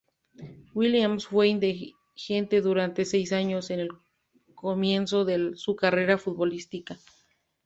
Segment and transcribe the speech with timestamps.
[0.73, 3.89] Williams fue indigente durante seis años, en el
[4.55, 6.97] comienzo de su carrera futbolística.